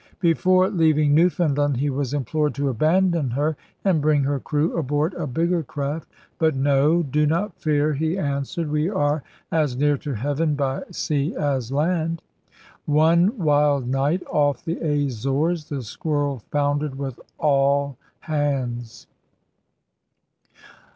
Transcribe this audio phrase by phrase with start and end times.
[0.19, 3.55] Before leaving Newfoundland he was implored to aban don her
[3.85, 6.09] and bring her crew aboard a bigger craft.
[6.39, 7.03] But no.
[7.03, 12.23] 'Do not fear,* he answered; *we are as near to Heaven by sea as land.'
[12.87, 19.05] One wild night off the Azores the Squirrel foundered with all hands.